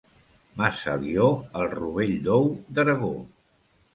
[0.61, 1.27] Massalió,
[1.59, 3.13] el rovell d'ou d'Aragó.